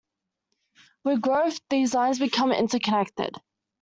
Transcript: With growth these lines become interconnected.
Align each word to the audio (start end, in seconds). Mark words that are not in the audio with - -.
With 1.03 1.21
growth 1.21 1.59
these 1.69 1.93
lines 1.93 2.17
become 2.17 2.51
interconnected. 2.51 3.35